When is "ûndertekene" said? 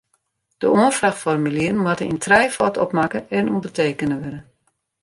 3.53-4.17